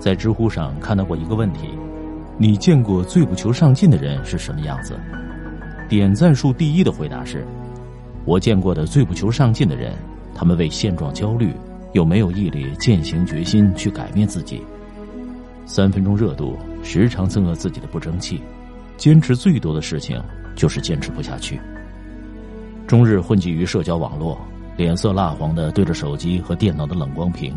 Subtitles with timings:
[0.00, 1.68] 在知乎上看到过一个问题：
[2.38, 4.98] 你见过最不求上进的人是什么样子？
[5.90, 7.44] 点赞数第一的回答是：
[8.24, 9.92] 我见过的最不求上进的人，
[10.34, 11.52] 他们为现状焦虑，
[11.92, 14.62] 又没有毅力践行决心去改变自己。
[15.66, 18.40] 三分钟热度，时常增恶自己的不争气。
[18.96, 20.18] 坚持最多的事情，
[20.56, 21.60] 就是坚持不下去。
[22.86, 24.38] 终日混迹于社交网络，
[24.76, 27.54] 脸色蜡黄的对着手机和电脑的冷光屏，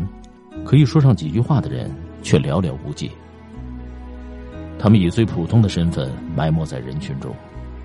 [0.64, 1.90] 可以说上几句话的人。
[2.24, 3.12] 却寥寥无几。
[4.76, 7.32] 他们以最普通的身份埋没在人群中，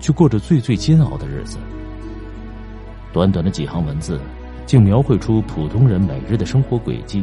[0.00, 1.58] 却过着最最煎熬的日子。
[3.12, 4.18] 短短的几行文字，
[4.66, 7.22] 竟描绘出普通人每日的生活轨迹：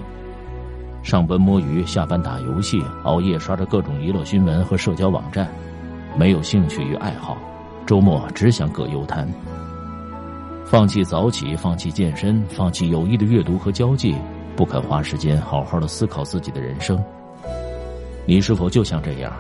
[1.03, 5.47] 上班摸鱼，下班打游戏，熬夜刷着各种娱乐新闻和社交网站，
[6.17, 7.38] 没有兴趣与爱好，
[7.86, 9.27] 周末只想葛优瘫。
[10.66, 14.16] 放弃早起，放弃健身，放弃有益的阅读和交际。
[14.58, 17.02] 不肯花时间好好的思考自己的人生，
[18.25, 19.31] 你是否就像这样，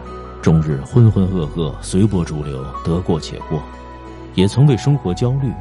[0.43, 3.59] 终日浑浑噩噩、随波逐流、得过且过，
[4.35, 5.51] 也曾为生活焦虑，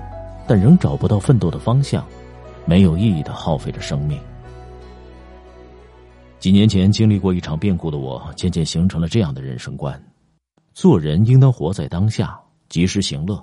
[0.47, 2.05] 但仍找不到奋斗的方向，
[2.67, 4.21] 没有意义的耗费着生命。
[6.39, 9.99] 几年前经历过一场变故的我，渐渐形成了这样的人生观：
[10.75, 13.43] 做人应当活在当下，及时行乐，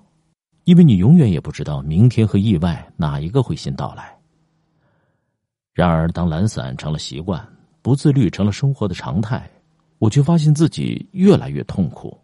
[0.66, 4.16] 因为你永远也不知道明天和意外哪一个会先到来。
[5.74, 7.44] 然而，当懒散成了习惯，
[7.82, 9.50] 不自律成了生活的常态，
[9.98, 12.16] 我却发现自己越来越痛苦。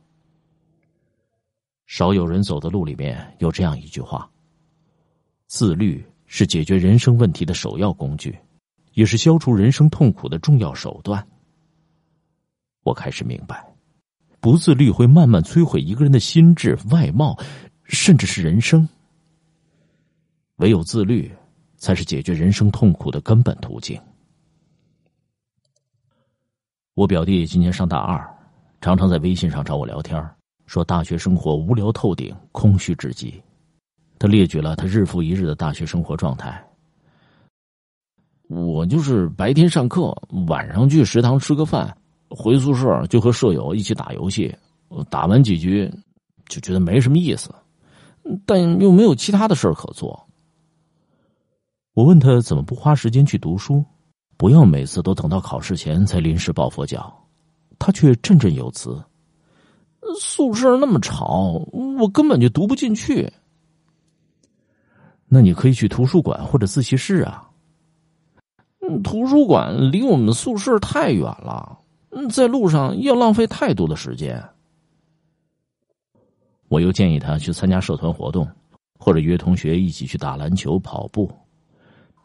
[1.88, 4.30] 少有人走的路里面有这样一句话
[5.50, 8.38] ：“自律是解决人生问题的首要工具，
[8.94, 11.28] 也是消除人生痛苦的重要手段。”
[12.86, 13.66] 我开始明白，
[14.40, 17.36] 不自律会慢慢摧毁一个人的心智、外貌，
[17.84, 18.88] 甚至是人生。
[20.58, 21.32] 唯有自律。
[21.80, 24.00] 才是解决人生痛苦的根本途径。
[26.94, 28.24] 我表弟今年上大二，
[28.82, 30.24] 常常在微信上找我聊天，
[30.66, 33.42] 说大学生活无聊透顶，空虚至极。
[34.20, 36.62] 他列举了他日复一日的大学生活状态。
[38.50, 40.14] 我就是白天上课，
[40.48, 41.96] 晚上去食堂吃个饭，
[42.30, 44.54] 回宿舍就和舍友一起打游戏，
[45.10, 45.90] 打完几局
[46.50, 47.54] 就觉得没什么意思，
[48.46, 50.29] 但又没有其他的事儿可做。
[52.00, 53.84] 我问他怎么不花时间去读书，
[54.38, 57.14] 不要每次都等到考试前才临时抱佛脚，
[57.78, 59.04] 他却振振有词
[60.18, 61.62] ：“宿舍那么吵，
[62.00, 63.30] 我根本就读不进去。”
[65.28, 67.50] 那你可以去图书馆或者自习室啊。
[69.04, 71.80] 图书馆离我们宿舍太远了，
[72.32, 74.42] 在路上要浪费太多的时间。
[76.70, 78.48] 我又建议他去参加社团活动，
[78.98, 81.30] 或者约同学一起去打篮球、跑步。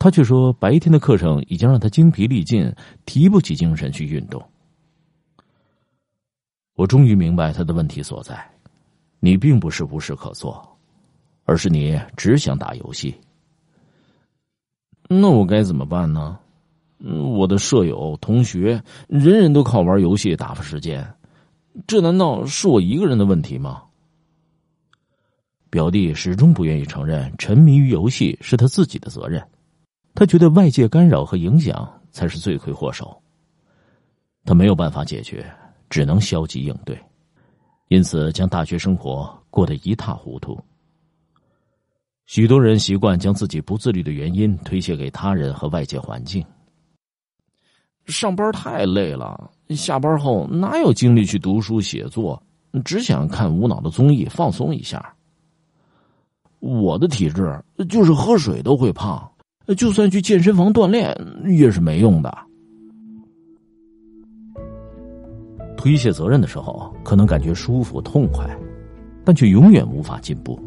[0.05, 2.71] 他却说，白天的课程已经让他精疲力尽，
[3.07, 4.45] 提不起精神去运动。
[6.75, 8.39] 我终于明白他的问题所在：
[9.19, 10.63] 你并不是无事可做，
[11.45, 13.15] 而是你只想打游戏。
[15.09, 16.39] 那我该怎么办呢？
[16.99, 21.03] 我的舍友、同学，人人都靠玩游戏打发时间，
[21.87, 23.83] 这难道是我一个人的问题吗？
[25.71, 29.43] 表弟始终不愿意承认，沉迷于游戏是他自己的责任。
[30.15, 33.21] 他觉得外界干扰和影响才是罪魁祸首。
[34.45, 35.45] 他没有办法解决，
[35.91, 36.99] 只能消极应对，
[37.89, 40.59] 因此将大学生活过得一塌糊涂。
[42.27, 46.45] 许多人习惯将自己不自律的原因推卸给他人和外界环境。
[48.07, 52.41] 上班太累了，下班后哪有精力去读书写作？
[52.85, 55.15] 只想看无脑的综艺放松一下。
[56.61, 59.31] 我的体质就是喝水都会胖。
[59.77, 61.17] 就算去健身房锻炼
[61.47, 62.37] 也是没用的。
[65.77, 68.49] 推卸责任的时候，可能感觉舒服痛快，
[69.25, 70.59] 但却永远无法进步，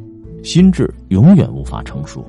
[0.44, 2.26] 心智永远无法成熟。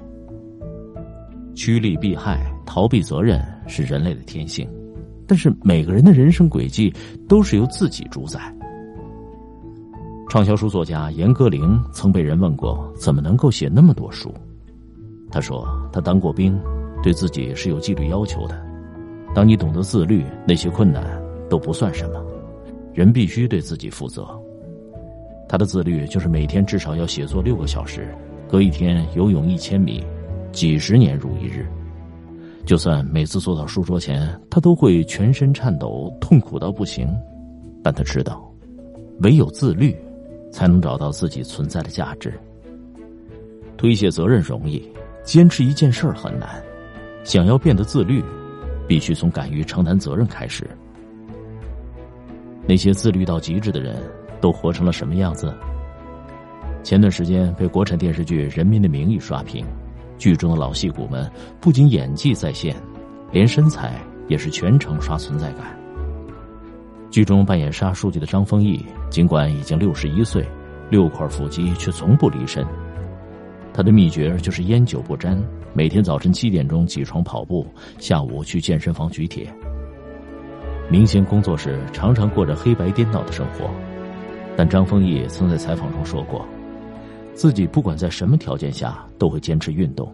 [1.55, 4.67] 趋利避害、逃避责任是人类的天性，
[5.27, 6.93] 但是每个人的人生轨迹
[7.29, 8.55] 都是由自己主宰。
[10.31, 14.33] 畅销书作家严歌苓曾被人问过，怎么能够写那么多书？
[15.31, 16.61] 他说：“他当过兵，
[17.03, 18.61] 对自己是有纪律要求的。
[19.35, 21.05] 当你懂得自律，那些困难
[21.49, 22.25] 都不算什么。
[22.95, 24.27] 人必须对自己负责。
[25.49, 28.15] 他的自律就是每天至少要写作六个小时，
[28.49, 30.05] 隔一天游泳一千米，
[30.53, 31.67] 几十年如一日。
[32.67, 37.09] 就算每次坐到书桌前，他都会全身颤抖，痛苦到不行。
[37.83, 38.53] 但他知道，
[39.21, 39.97] 唯有自律，
[40.51, 42.35] 才能找到自己存在的价值。
[43.77, 44.83] 推卸责任容易。”
[45.29, 46.49] 坚持一件事儿很难，
[47.23, 48.25] 想要变得自律，
[48.87, 50.67] 必须从敢于承担责任开始。
[52.67, 54.03] 那些自律到极致的人
[54.41, 55.55] 都活成了什么样子？
[56.83, 59.67] 前段时间被国产电视剧《人民的名义》刷屏，
[60.17, 61.31] 剧中的老戏骨们
[61.61, 62.75] 不仅演技在线，
[63.31, 65.79] 连身材也是全程刷存在感。
[67.11, 70.43] 剧中扮演沙书记的张丰毅，尽管已经六十一岁，
[70.89, 72.67] 六块腹肌却从不离身。
[73.79, 75.41] 他的秘诀就是烟酒不沾，
[75.73, 77.65] 每天早晨七点钟起床跑步，
[78.01, 79.49] 下午去健身房举铁。
[80.91, 83.71] 明星工作时常常过着黑白颠倒的生活，
[84.57, 86.45] 但张丰毅曾在采访中说过，
[87.35, 90.13] 自己不管在什么条件下都会坚持运动，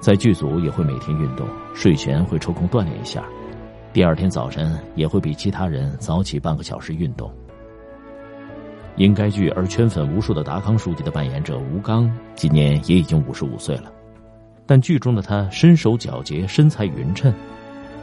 [0.00, 1.46] 在剧组也会每天运动，
[1.76, 3.22] 睡前会抽空锻炼一下。
[3.92, 7.32] 第二天早晨也会比其他人早起半个小时运动。
[8.98, 13.92] 因该剧而圈粉无数的达康书记的扮演者吴刚，今年也已经五十五岁了，
[14.66, 17.32] 但剧中的他身手矫捷，身材匀称。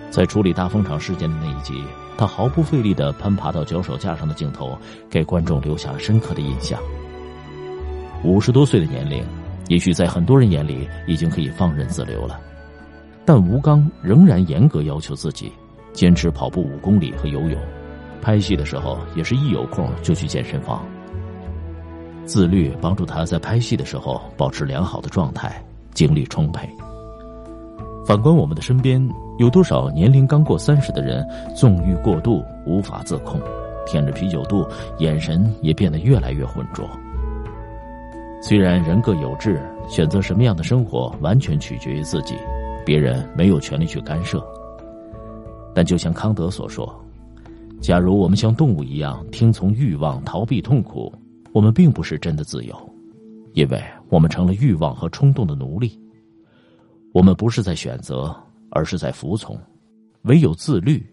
[0.09, 1.83] 在处理大风场事件的那一集，
[2.17, 4.77] 他毫不费力的攀爬到脚手架上的镜头，
[5.09, 6.79] 给观众留下了深刻的印象。
[8.23, 9.21] 五十多岁的年龄，
[9.67, 12.39] 也许在很多人眼里已经可以放任自流了，
[13.25, 15.51] 但吴刚仍然严格要求自己。
[15.91, 17.57] 坚持跑步五公里和游泳，
[18.25, 20.83] 拍戏的时候也是一有空就去健身房。
[22.25, 25.63] 自律帮助他在拍戏的时候保持良好的状态，
[25.93, 26.67] 精力充沛。
[28.03, 28.99] 反观我们的身边，
[29.37, 31.23] 有多少年龄刚过三十的人
[31.55, 33.39] 纵欲过度，无法自控，
[33.85, 34.67] 舔着啤酒肚，
[34.97, 36.83] 眼神也变得越来越浑浊。
[38.41, 42.33] 虽然人各有志，选择什么样的生活完全取决于自己，
[42.83, 44.43] 别人没有权利去干涉。
[45.75, 46.91] 但就像康德所说，
[47.85, 51.13] 假如我们像动物一样听从欲望、逃避痛苦，
[51.53, 52.75] 我们并不是真的自由，
[53.53, 53.79] 因为
[54.09, 55.95] 我们成了欲望和冲动的奴隶。
[57.13, 58.35] 我们不是在选择，
[58.71, 59.55] 而是在服从。
[60.23, 61.05] 唯有自律，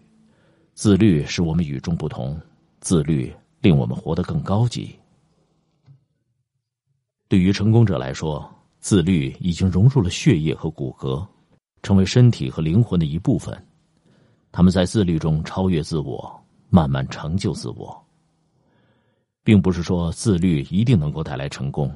[0.73, 2.41] 自律使我们与众不同，
[2.79, 3.31] 自律
[3.61, 4.95] 令我们活得更高级。
[7.27, 11.23] 对于成功者来说，自律已经融入了血液和骨骼，
[11.83, 13.55] 成为身体和灵魂的一部分。
[14.51, 16.42] 他们在自律中超越自我，
[16.73, 18.03] 慢慢成就自我。
[19.43, 21.93] 并不是说自律一定能够带来成功，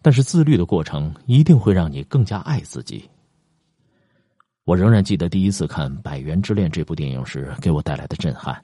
[0.00, 3.06] 但是自律的过程一定会让你更加爱自己。
[4.64, 8.58] 我仍然记得第一次看《百元之恋》这部电影时给我带来的震撼。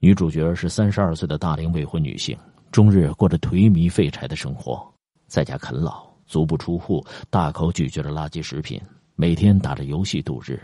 [0.00, 2.36] 女主角是三十二岁的大龄未婚女性，
[2.70, 4.86] 终日过着颓靡废柴的生活，
[5.28, 8.78] 在家啃老，足不出户，大口咀嚼着垃圾食品，
[9.14, 10.60] 每天打着游戏度日，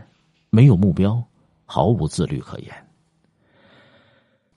[0.51, 1.23] 没有目标。
[1.65, 2.71] 毫无自律可言，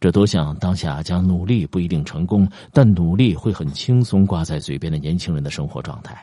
[0.06, 6.16] 这多像当下将努力不一定成功，但努力会很轻松挂在嘴边的年轻人的生活状态。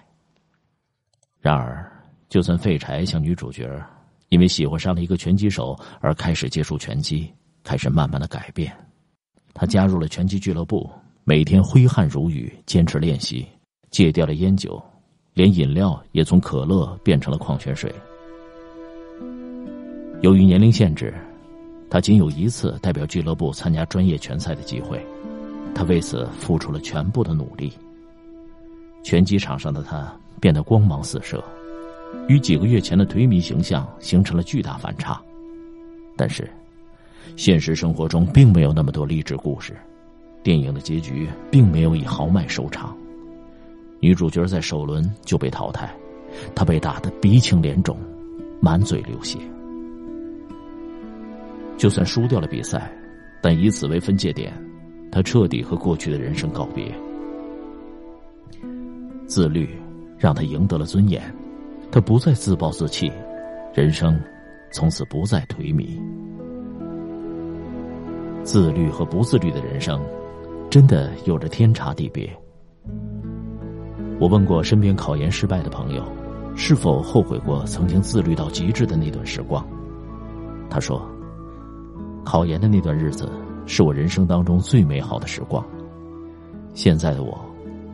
[1.40, 1.90] 然而，
[2.28, 3.68] 就算废柴像女主角，
[4.28, 7.28] 因为喜欢上了一个拳击手而开始接触拳击，
[7.64, 8.72] 开始慢慢的改变。
[9.52, 10.88] 他加入了拳击俱乐部，
[11.24, 13.44] 每天挥汗如雨，坚持练习，
[13.90, 14.80] 戒掉了烟酒，
[15.34, 17.92] 连饮料也从可乐变成了矿泉水。
[20.20, 21.12] 由于年龄限制，
[21.92, 24.98] 他仅有一次代表俱乐部参加专业拳赛的机会。
[25.74, 27.70] 他为此付出了全部的努力。
[29.02, 31.44] 拳击场上的他变得光芒四射，
[32.28, 35.20] 与几个月前的颓靡形象形成了巨大反差。
[36.16, 36.50] 但是，
[37.36, 39.76] 现实生活中并没有那么多励志故事，
[40.42, 42.96] 电影的结局并没有以豪迈收场。
[44.00, 45.94] 女主角在首轮就被淘汰，
[46.54, 47.98] 她被打得鼻青脸肿，
[48.62, 49.38] 满嘴流血。
[51.76, 52.92] 就算输掉了比赛，
[53.42, 54.52] 但以此为分界点，
[55.10, 56.94] 他彻底和过去的人生告别。
[59.26, 59.68] 自律
[60.18, 61.22] 让他赢得了尊严，
[61.90, 63.10] 他不再自暴自弃，
[63.74, 64.20] 人生
[64.70, 66.00] 从此不再颓靡。
[68.44, 70.00] 自律和不自律的人生，
[70.70, 72.30] 真的有着天差地别。
[74.20, 76.04] 我问过身边考研失败的朋友，
[76.54, 79.66] 是否后悔过曾经自律到极致的那段时光？
[80.70, 81.11] 他说。
[82.24, 83.30] 考研的那段日子
[83.66, 85.64] 是我人生当中最美好的时光。
[86.74, 87.38] 现在的我，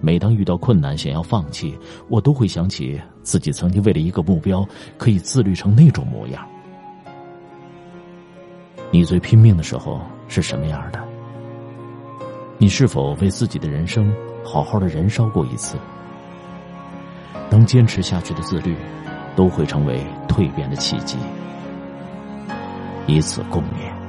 [0.00, 1.76] 每当遇到困难想要放弃，
[2.08, 4.66] 我都会想起自己曾经为了一个目标
[4.96, 6.46] 可以自律成那种模样。
[8.90, 11.02] 你最拼命的时候是什么样的？
[12.56, 14.12] 你是否为自己的人生
[14.44, 15.76] 好好的燃烧过一次？
[17.50, 18.76] 能坚持下去的自律，
[19.34, 21.16] 都会成为蜕变的契机。
[23.06, 24.07] 以此共勉。